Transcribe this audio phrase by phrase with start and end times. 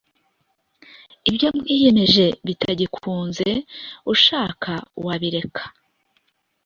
[1.29, 3.49] ibyo mwiyemeje bitagikunze
[4.13, 4.71] ushaka
[5.05, 5.63] wabireka